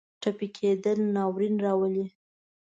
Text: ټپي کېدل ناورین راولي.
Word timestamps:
ټپي 0.21 0.47
کېدل 0.57 0.99
ناورین 1.15 1.55
راولي. 1.65 2.05